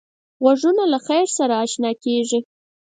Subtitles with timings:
[0.43, 2.39] غوږونه له خیر سره اشنا کېږي